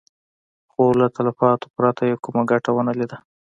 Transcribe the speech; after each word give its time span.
خو 0.71 0.83
له 0.99 1.07
تلفاتو 1.17 1.67
پرته 1.75 2.01
يې 2.09 2.15
کومه 2.23 2.43
ګټه 2.51 2.69
ونه 2.73 2.93
ليده. 2.99 3.17